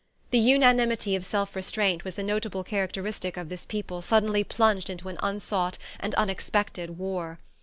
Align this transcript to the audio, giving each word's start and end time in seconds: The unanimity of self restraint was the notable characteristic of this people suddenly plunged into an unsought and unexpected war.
The 0.31 0.39
unanimity 0.39 1.15
of 1.15 1.23
self 1.23 1.55
restraint 1.55 2.03
was 2.03 2.15
the 2.15 2.23
notable 2.23 2.63
characteristic 2.63 3.37
of 3.37 3.49
this 3.49 3.67
people 3.67 4.01
suddenly 4.01 4.43
plunged 4.43 4.89
into 4.89 5.09
an 5.09 5.19
unsought 5.21 5.77
and 5.99 6.15
unexpected 6.15 6.97
war. 6.97 7.37